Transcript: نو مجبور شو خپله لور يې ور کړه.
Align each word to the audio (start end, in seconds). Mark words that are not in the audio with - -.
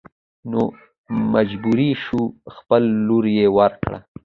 نو 0.49 0.61
مجبور 1.33 1.79
شو 2.03 2.21
خپله 2.55 2.89
لور 3.07 3.25
يې 3.37 3.45
ور 3.57 3.71
کړه. 3.83 3.99